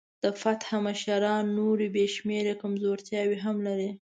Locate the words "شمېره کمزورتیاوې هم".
2.15-3.57